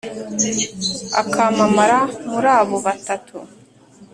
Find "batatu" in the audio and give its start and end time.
2.85-3.37